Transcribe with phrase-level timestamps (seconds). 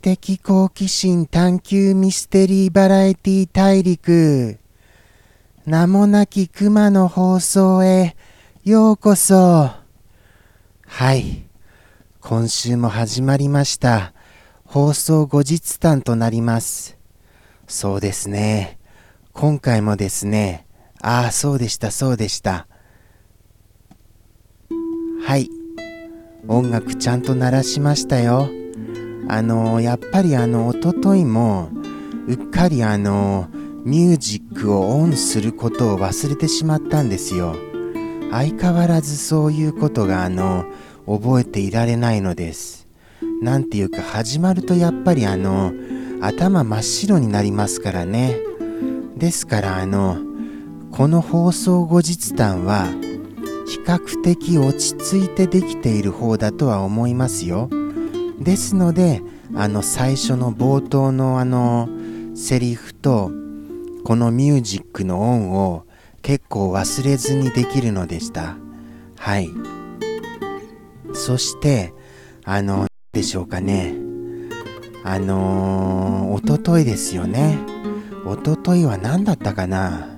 [0.00, 4.58] 的好奇心探求ミステリーバラエティ大陸。
[5.66, 8.16] 名もなき熊の放送へ
[8.64, 9.70] ようこそ。
[10.86, 11.44] はい。
[12.22, 14.14] 今週も始まりました。
[14.64, 16.96] 放送後日談となります。
[17.68, 18.78] そうですね。
[19.34, 20.66] 今回もですね。
[21.02, 22.66] ああそうでしたそうでした。
[25.26, 25.50] はい。
[26.48, 28.59] 音楽ちゃんと鳴らしましたよ。
[29.28, 31.70] あのやっぱりあのおとといも
[32.26, 33.48] うっかりあの
[33.84, 37.56] ミュージックをオンすることを忘れてしまったんですよ。
[38.30, 40.66] 相変わらずそういうことがあの
[41.06, 42.86] 覚えていられないのです。
[43.42, 45.72] なんていうか始まるとやっぱりあの
[46.20, 48.36] 頭真っ白になりますからね。
[49.16, 50.18] ですからあの
[50.92, 52.86] この放送後日談は
[53.66, 57.70] 比較的落ち着いてできている方だとは思いますよ。
[58.40, 59.22] ですので
[59.54, 61.88] あの最初の冒頭のあの
[62.34, 63.30] セリフと
[64.04, 65.84] このミュージックのオンを
[66.22, 68.56] 結構忘れずにできるのでした。
[69.18, 69.50] はい。
[71.12, 71.92] そして
[72.44, 73.94] あのでしょうかね。
[75.04, 77.58] あのー、おとといですよね。
[78.26, 80.08] おとといは何だったかな。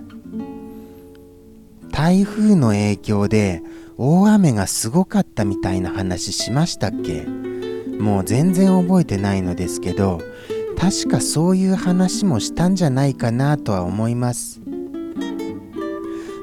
[1.90, 3.62] 台風の影響で
[3.96, 7.51] 大雨がすごかったみたいな話しましたっけ。
[7.98, 10.20] もう全然覚えてないのですけど
[10.76, 14.60] 確かそういう話もしたんじゃないかなとは思います。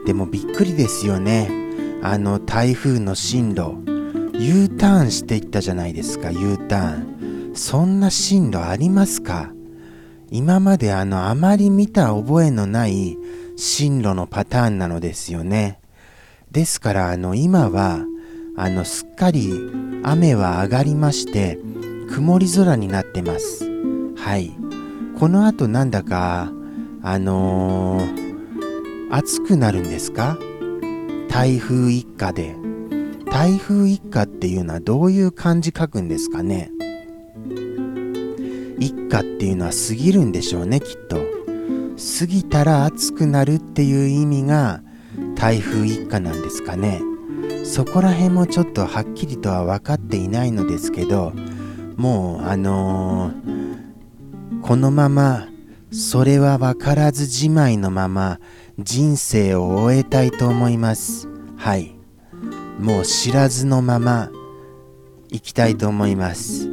[0.06, 1.52] でもびっくりですよね。
[2.02, 3.74] あの台風の進路
[4.40, 7.52] U ターンしていったじゃないですか U ターン。
[7.56, 9.52] そんな進路ありますか？
[10.32, 13.18] 今まであのあまり見た覚えのない
[13.58, 15.82] 進路のパターンなのですよね。
[16.52, 18.06] ですからあの今は
[18.62, 19.54] あのすっかり
[20.04, 21.58] 雨は上がりまして
[22.12, 23.64] 曇り空になってます。
[24.18, 24.52] はい。
[25.18, 26.52] この後なんだか
[27.02, 30.38] あのー、暑くなるんですか？
[31.30, 32.58] 台風一過で。
[33.32, 36.70] 台風一過っていうのはどういう漢字書くんですかね？
[38.78, 41.18] 一過っていうのは過ぎるんでしょうねきっと。
[42.20, 44.82] 過ぎたら暑くなるっていう意味が
[45.36, 47.02] 台風一過なんですかね？
[47.64, 51.34] そこら辺もちょっとはっきりとは分かっていないのですけど
[51.96, 55.48] もうあのー、このまま
[55.92, 58.40] それは分からずじまいのまま
[58.78, 61.28] 人生を終えたいと思います。
[61.58, 61.96] はい。
[62.80, 64.32] もう知らずのまま
[65.30, 66.70] 行きたいと思います。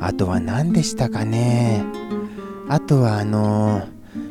[0.00, 1.84] あとは何でしたかね。
[2.68, 3.82] あとはあの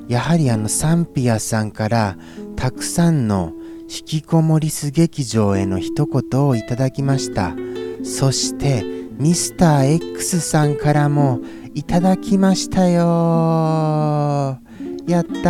[0.09, 2.17] ー、やはりあのサンピアさんから
[2.55, 3.53] たくさんの
[3.89, 7.55] 引きこもりす劇場への一言をいただきました。
[8.03, 8.83] そして
[9.17, 11.39] ミスター X さんからも
[11.73, 14.59] いただきましたよ。
[15.07, 15.49] やった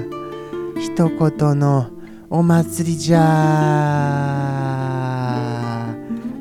[0.00, 0.80] ー。
[0.80, 1.90] 一言の
[2.28, 3.18] お祭りじゃ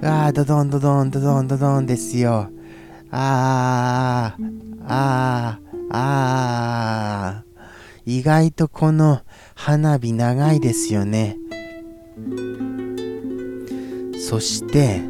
[0.02, 0.08] ー。
[0.10, 2.50] あードドンドドンドドンドドンですよ。
[3.12, 4.44] あー
[4.88, 7.47] あーあー。
[8.08, 9.20] 意外とこの
[9.54, 11.36] 花火長いですよね。
[14.18, 15.02] そして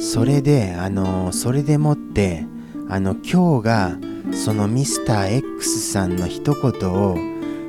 [0.00, 2.44] それであのそれでもって
[2.88, 3.96] あの今日が
[4.32, 7.16] そのミスター X さんの一言を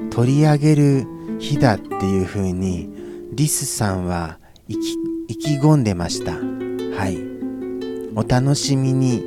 [0.10, 1.08] 取り上げる
[1.38, 2.90] 日だっていう風に
[3.34, 4.98] リスさんは意気
[5.28, 6.32] 意気込んでました。
[6.34, 7.20] はい。
[8.16, 9.24] お楽しみに。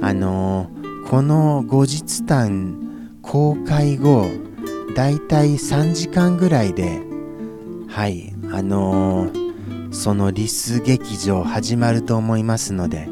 [0.00, 0.70] あの
[1.08, 2.83] この後日談
[3.26, 4.28] 公開後
[4.94, 7.00] だいたい3時間ぐらいで
[7.88, 13.08] はいあのー、そのリス劇場始まると思いますので。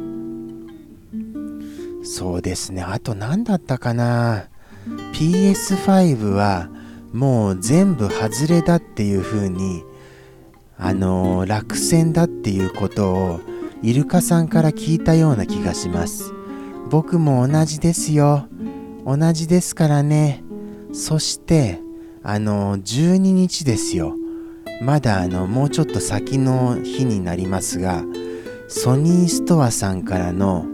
[2.05, 2.83] そうですね。
[2.83, 4.49] あと何だったかな。
[5.13, 6.69] PS5 は
[7.13, 9.85] もう全部外れだっていう風に
[10.79, 13.41] あのー、落選だっていうことを
[13.83, 16.33] イルカさんから聞いたような気がします。
[16.91, 18.49] 僕も同じですよ。
[19.05, 20.43] 同じですからね。
[20.93, 21.81] そして
[22.23, 24.15] あの12日ですよ。
[24.83, 28.03] まだあのもうちょっと先の日になりますが
[28.69, 30.67] ソニーストアさんからの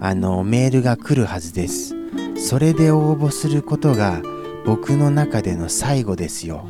[0.00, 1.94] あのメールが来るはずです。
[2.36, 4.20] それで応募することが
[4.66, 6.66] 僕の中での最後ですよ。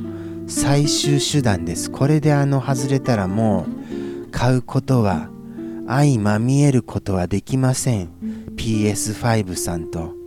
[0.47, 1.91] 最終手段です。
[1.91, 3.67] これであの外れたらも
[4.27, 5.31] う買うことは
[5.87, 8.11] 相まみえることはできません。
[8.57, 10.22] PS5 さんと。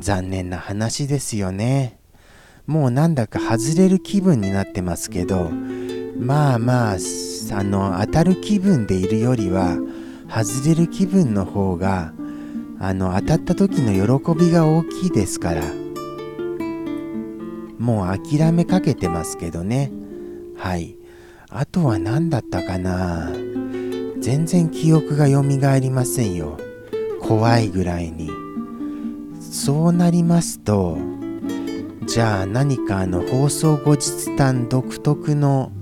[0.00, 1.98] 残念な話ですよね。
[2.66, 5.50] もうなんだか外れる気分になってますけど、
[6.18, 6.96] まあまあ、
[7.52, 9.76] あの、当たる気分でいるよりは、
[10.30, 12.12] 外れる気分の方が
[12.78, 15.62] あの当たった時の喜びが大きいですから
[17.78, 19.90] もう諦めかけてますけどね。
[20.56, 20.96] はい。
[21.48, 23.32] あとは何だったかな。
[24.20, 26.58] 全然記憶がよみがえりませんよ。
[27.22, 28.28] 怖いぐらいに。
[29.50, 30.96] そうなりますと
[32.06, 35.72] じゃあ何かあの放送後日談独特の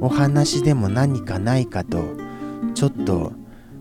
[0.00, 2.04] お話でも何かないかと
[2.74, 3.32] ちょっと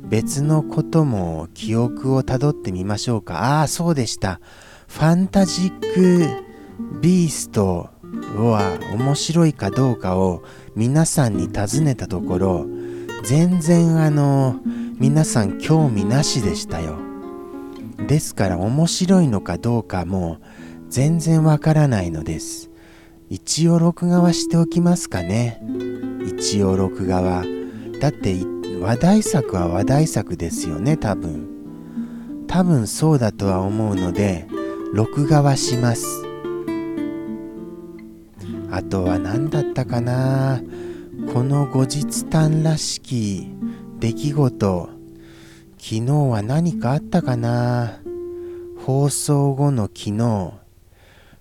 [0.03, 3.59] 別のことも記憶をたどってみましょうか。
[3.59, 4.39] ああ、そうでした。
[4.87, 7.89] ファンタジックビースト
[8.35, 10.43] は面白いかどうかを
[10.75, 12.65] 皆さんに尋ねたところ、
[13.23, 14.59] 全然あの、
[14.99, 17.12] 皆さん興味なしでしたよ。
[17.97, 20.39] ですから面白いのかどうかも
[20.89, 22.69] 全然わからないのです。
[23.29, 25.61] 一応録画はしておきますかね。
[26.25, 27.43] 一応録画は。
[27.99, 28.35] だって
[28.81, 31.47] 話題作は話題作ですよね多分
[32.47, 34.45] 多分そうだとは思うので
[34.93, 36.05] 録画はします
[38.69, 40.61] あとは何だったかな
[41.33, 43.47] この後日談らしき
[43.99, 44.89] 出来事
[45.83, 47.99] 昨日は何かあったかな？
[48.85, 50.53] 放送後の昨日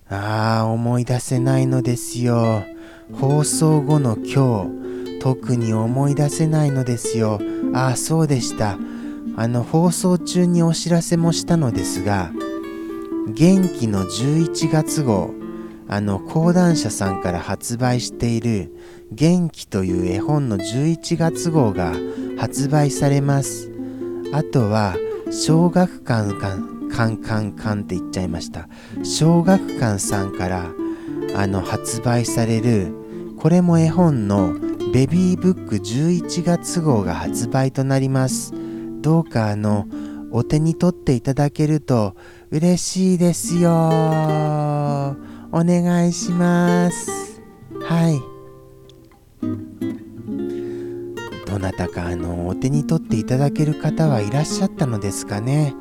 [0.09, 2.65] ああ思い出せないのですよ
[3.13, 7.39] 放送後の今日特に思い出せないのですよ。
[7.73, 8.77] ああ、そうでした。
[9.37, 12.29] あの、放送中にお知らせもしたのですが、
[13.29, 15.31] 元気の11月号、
[15.87, 18.75] あの、講談社さんから発売している
[19.13, 21.93] 元気という絵本の11月号が
[22.37, 23.72] 発売されます。
[24.33, 24.95] あとは、
[25.31, 26.55] 小学館カ
[27.07, 28.67] ンカンカンって言っちゃいました。
[29.03, 30.71] 小学館さんから
[31.35, 32.93] あの発売される
[33.39, 34.53] これも絵本の
[34.93, 38.53] ベビーブック11月号が発売となります。
[39.01, 39.87] どうかあの、
[40.31, 42.15] お手に取っていただけると
[42.51, 43.71] 嬉しいですよ。
[45.51, 47.41] お願いします。
[47.81, 48.19] はい。
[51.53, 55.75] どなたかあの、お手に取っていただける方はいらっしゃったのですかね。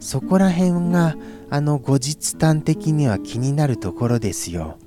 [0.00, 1.14] そこら辺が
[1.50, 4.78] あの後日談的には気になるところですよ。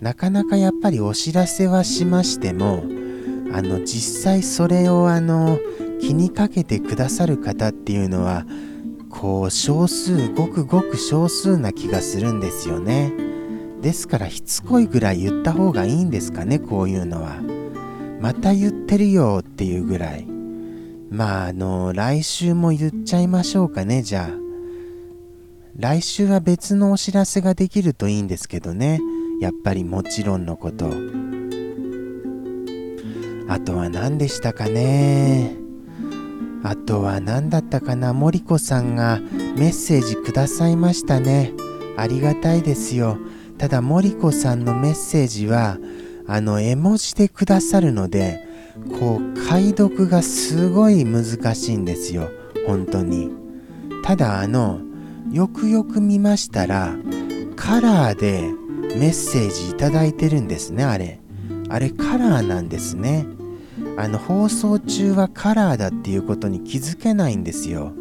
[0.00, 2.84] なかなかやっぱりお知らせはしましても
[3.52, 5.58] あの実際それをあの
[6.00, 8.46] 気にかけてくださる方っていうのは
[9.10, 13.12] こう少数ごくごく少数な気がするんですよね
[13.80, 17.40] ですからしつこいぐらい言った方がいいんですかねこういうのは
[18.26, 20.26] また言ってるよっていうぐらい。
[21.10, 24.30] まああの来週も言っちゃいましょうかねじゃあ。
[25.76, 28.98] 来週は別のお知らせができるといいんですけどね。
[29.40, 30.90] やっぱりもちろんのこと。
[33.46, 35.54] あとは何でしたかね。
[36.64, 38.12] あとは何だったかな。
[38.12, 39.20] 森子さんが
[39.56, 41.52] メッセージくださいましたね。
[41.96, 43.18] ありがたいですよ。
[43.56, 45.78] ただ森子さんのメッセージは
[46.28, 48.46] あの絵文字でくださるので
[48.98, 52.30] こう解読がすごい難しいんですよ
[52.66, 53.30] 本当に
[54.04, 54.80] ただあの
[55.32, 56.94] よくよく見ましたら
[57.56, 58.66] カラーで
[58.96, 61.20] メッセージいただいてるんですね、あれ。
[61.68, 63.26] あれカラーなんですね。
[63.98, 67.92] あの、放送中はカラーだっていうことに気づけないんですよ。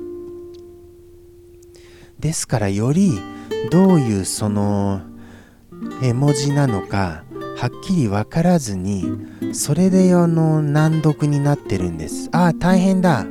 [2.19, 3.19] ですからより
[3.71, 5.01] どういうその
[6.01, 7.24] 絵文字なのか
[7.57, 9.05] はっきり分からずに
[9.53, 12.29] それであの難読になってるんです。
[12.31, 13.25] ああ、大変だ。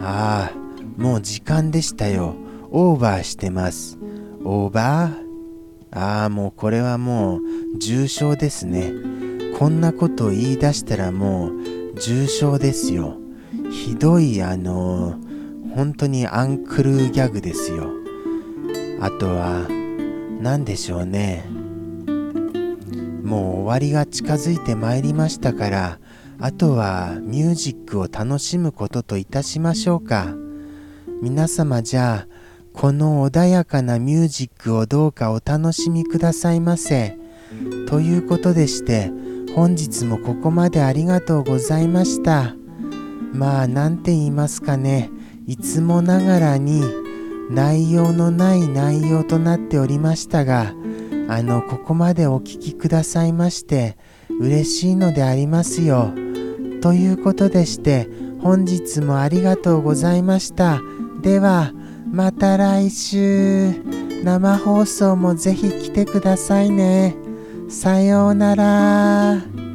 [0.00, 0.52] ああ、
[0.96, 2.34] もう時間でしたよ。
[2.70, 3.98] オーバーしてます。
[4.44, 5.28] オーバー？
[5.90, 7.40] ああ、もうこれはもう
[7.78, 8.92] 重症ですね。
[9.58, 11.52] こんなことを言い出したらもう
[12.00, 13.16] 重症ですよ。
[13.70, 15.18] ひどいあの
[15.74, 17.90] 本当にアンクルギャグですよ。
[19.00, 19.66] あとは
[20.40, 21.44] 何でしょうね。
[23.28, 25.98] もう終わりが近づいてまいりましたから
[26.40, 30.34] あとはミュージックを楽しむことといたしましょうか。
[31.20, 32.38] 皆様じゃあ
[32.72, 37.18] この穏やかなミュージックをどうかお楽しみくださいませ。
[37.88, 39.10] ということでして、
[39.56, 42.54] 本日もここまでありがとうございました。
[43.32, 45.10] まあ、なんて言いますかね、
[45.46, 46.82] いつもながらに
[47.50, 50.72] 内容のない内容となっておりましたが、
[51.28, 53.96] あの、ここまでお聴きくださいまして、
[54.40, 56.12] 嬉しいのでありますよ。
[56.80, 58.08] ということでして、
[58.40, 60.80] 本日もありがとうございました。
[61.22, 61.72] では、
[62.10, 63.72] また来週
[64.24, 67.14] 生放送もぜひ来てくださいね。
[67.68, 69.67] さようなら。